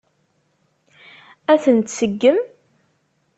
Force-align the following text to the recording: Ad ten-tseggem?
Ad 1.51 1.59
ten-tseggem? 1.63 2.37